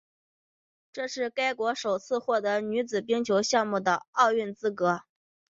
[0.91, 5.01] 这是该国首次获得女子冰球项目的奥运资格。